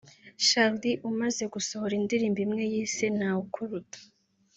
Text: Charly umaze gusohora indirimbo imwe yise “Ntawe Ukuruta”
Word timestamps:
Charly 0.47 0.91
umaze 1.09 1.43
gusohora 1.53 1.93
indirimbo 1.99 2.39
imwe 2.45 2.63
yise 2.73 3.05
“Ntawe 3.15 3.39
Ukuruta” 3.45 3.99